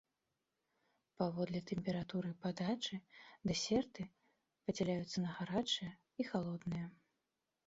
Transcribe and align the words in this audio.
Паводле 1.21 1.59
тэмпературы 1.71 2.31
падачы 2.45 2.97
дэсерты 3.51 4.07
падзяляюцца 4.71 5.17
на 5.27 5.31
гарачыя 5.37 5.91
і 5.93 6.21
халодныя. 6.33 6.87